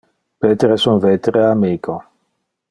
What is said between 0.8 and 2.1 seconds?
un vetere amico.